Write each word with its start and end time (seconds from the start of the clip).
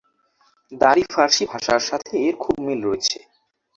দারি 0.71 1.03
ফার্সি 1.13 1.43
ভাষার 1.51 1.81
সাথে 1.89 2.13
এর 2.25 2.35
খুব 2.43 2.55
মিল 2.65 2.79
রয়েছে। 2.87 3.17